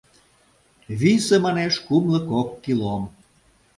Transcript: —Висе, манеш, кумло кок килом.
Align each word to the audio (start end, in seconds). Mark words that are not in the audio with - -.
—Висе, 0.99 1.35
манеш, 1.45 1.73
кумло 1.85 2.19
кок 2.29 2.49
килом. 2.63 3.03